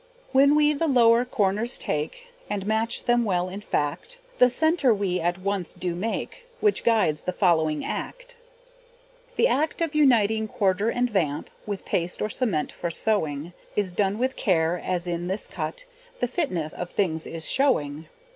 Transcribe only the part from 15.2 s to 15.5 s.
this